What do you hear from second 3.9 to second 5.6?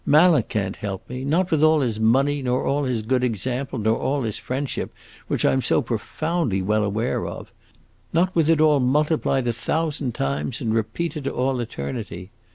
all his friendship, which I